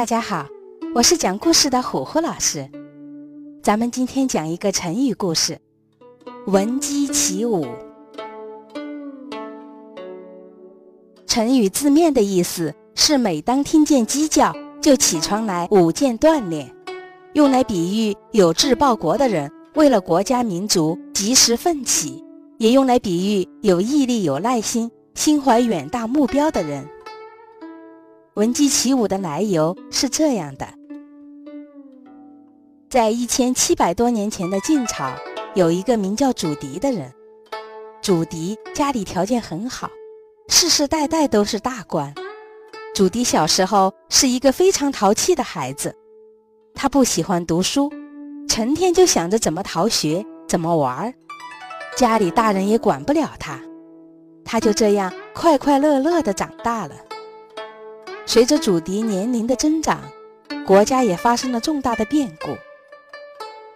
[0.00, 0.46] 大家好，
[0.94, 2.66] 我是讲故事的虎虎老师。
[3.62, 5.60] 咱们今天讲一个成语故事
[6.48, 7.66] “闻鸡起舞”。
[11.28, 16.74] 成语字面的意思是每当听见鸡叫就起床来舞剑锻炼，
[17.34, 22.24] 用来比喻有志报国的人为了国家民族及时奋起，
[22.56, 26.88] 也用来比喻有毅力、有耐心、心怀远大目标的人。
[28.34, 30.68] 闻鸡起舞的来由是这样的：
[32.88, 35.12] 在一千七百多年前的晋朝，
[35.56, 37.12] 有一个名叫祖迪的人。
[38.00, 39.90] 祖迪家里条件很好，
[40.48, 42.14] 世世代代都是大官。
[42.94, 45.92] 祖迪小时候是一个非常淘气的孩子，
[46.72, 47.90] 他不喜欢读书，
[48.48, 51.12] 成天就想着怎么逃学、怎么玩儿。
[51.96, 53.60] 家里大人也管不了他，
[54.44, 56.94] 他就这样快快乐乐地长大了。
[58.32, 60.00] 随着祖迪年龄的增长，
[60.64, 62.56] 国家也发生了重大的变故。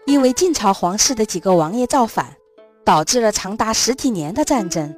[0.07, 2.37] 因为晋朝皇室的几个王爷造反，
[2.85, 4.95] 导致了长达十几年的战争。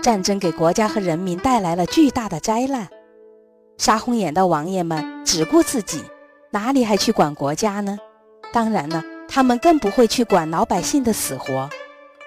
[0.00, 2.88] 战争给国家和人民带来了巨大的灾难。
[3.76, 6.02] 杀红眼的王爷们只顾自己，
[6.50, 7.98] 哪里还去管国家呢？
[8.50, 11.68] 当然了，他们更不会去管老百姓的死活。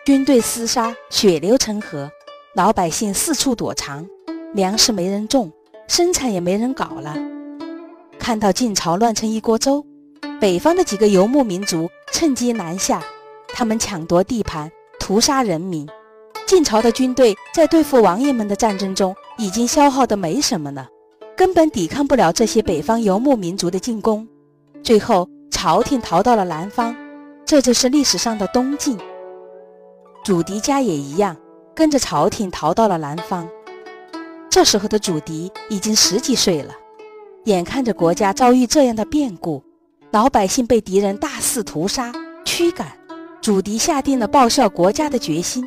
[0.05, 2.11] 军队厮杀，血流成河，
[2.53, 4.05] 老百姓四处躲藏，
[4.53, 5.51] 粮食没人种。
[5.89, 7.17] 生产也没人搞了。
[8.19, 9.83] 看到晋朝乱成一锅粥，
[10.39, 13.01] 北方的几个游牧民族趁机南下，
[13.47, 15.89] 他们抢夺地盘，屠杀人民。
[16.45, 20.87] 晋朝的军队在对付王爷们的战争中已经消耗的没什么了，
[21.35, 24.27] 根本抵抗不了这些北方游牧民族的进攻。
[24.83, 26.95] 最后，朝廷逃到了南方，
[27.43, 28.95] 这就是历史上的东晋。
[30.23, 31.35] 祖迪家也一样，
[31.73, 33.49] 跟着朝廷逃到了南方。
[34.49, 36.73] 这时候的祖迪已经十几岁了，
[37.45, 39.63] 眼看着国家遭遇这样的变故，
[40.11, 42.11] 老百姓被敌人大肆屠杀、
[42.43, 42.87] 驱赶，
[43.41, 45.63] 祖迪下定了报效国家的决心。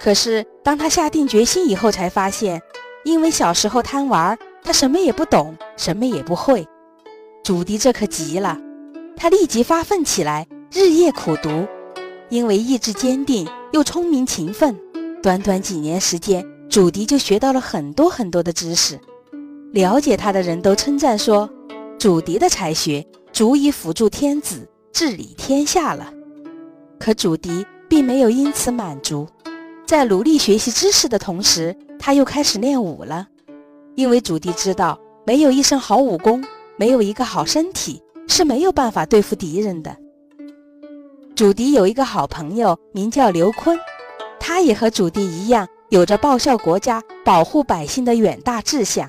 [0.00, 2.60] 可是，当他下定决心以后，才发现，
[3.04, 6.66] 因为小时候贪玩，他什么也不懂，什么也不会。
[7.44, 8.58] 祖迪这可急了，
[9.14, 11.66] 他立即发奋起来，日夜苦读。
[12.28, 14.76] 因为意志坚定又聪明勤奋，
[15.22, 16.44] 短短几年时间。
[16.68, 19.00] 祖迪就学到了很多很多的知识，
[19.72, 21.48] 了解他的人都称赞说，
[21.98, 26.12] 祖迪的才学足以辅助天子治理天下了。
[26.98, 29.26] 可祖迪并没有因此满足，
[29.86, 33.28] 在努力学习知识的同时，他又开始练武了。
[33.94, 36.44] 因为祖迪知道，没有一身好武功，
[36.76, 39.96] 没有一个好身体，是没有办法对付敌人的。
[41.34, 43.78] 祖迪有一个好朋友，名叫刘坤，
[44.38, 45.66] 他也和祖迪一样。
[45.88, 49.08] 有着报效国家、保护百姓的远大志向，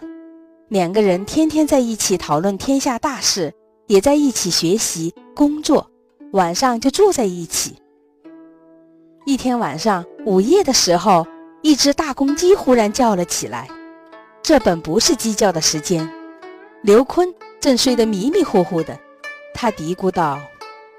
[0.70, 3.52] 两个人天天在一起讨论天下大事，
[3.88, 5.90] 也在一起学习工作，
[6.34, 7.78] 晚上就住在一起。
[9.26, 11.26] 一天晚上午夜的时候，
[11.64, 13.68] 一只大公鸡忽然叫了起来。
[14.44, 16.08] 这本不是鸡叫的时间，
[16.84, 18.98] 刘坤正睡得迷迷糊糊的，
[19.52, 20.40] 他嘀咕道：“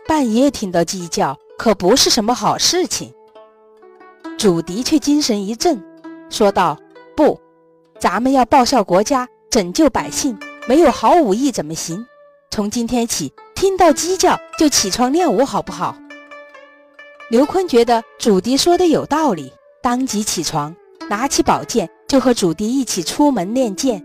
[0.09, 3.15] 半夜听到鸡叫，可不是什么好事情。”
[4.39, 5.83] 祖迪却精神一振，
[6.31, 6.79] 说道
[7.17, 7.41] ：“不，
[7.99, 10.39] 咱们要报效国家，拯救百姓。
[10.69, 12.07] 没有好武艺怎么行？
[12.49, 15.97] 从今天起，听到鸡叫就起床练武，好不好？”
[17.31, 20.73] 刘坤觉得祖迪说的有道理，当即起床，
[21.11, 24.01] 拿起宝剑就和祖迪一起出门练剑。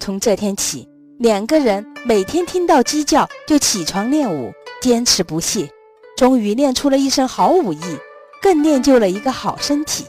[0.00, 4.50] 从这天起，两个人每天听到鸡叫就起床练武，
[4.80, 5.68] 坚持不懈，
[6.16, 7.98] 终于练出了一身好武艺。
[8.42, 10.04] 更练就了一个好身体。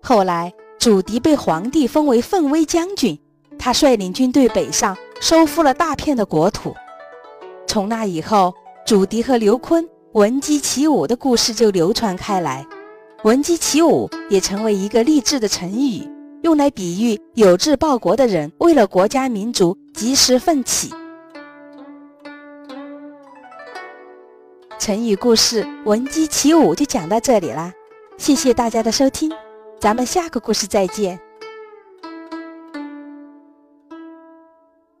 [0.00, 3.18] 后来，祖迪被皇帝封为奋威将军，
[3.58, 6.74] 他率领军队北上，收复了大片的国土。
[7.66, 8.54] 从那以后，
[8.86, 12.66] 祖迪和刘坤闻鸡起舞的故事就流传开来。
[13.24, 16.08] 闻鸡起舞也成为一个励志的成语，
[16.42, 20.92] 用来比喻有志报国的人为了国家民族及时奋起。
[24.82, 27.72] 成语故事“闻鸡起舞”就讲到这里啦，
[28.18, 29.30] 谢谢大家的收听，
[29.78, 31.20] 咱们下个故事再见。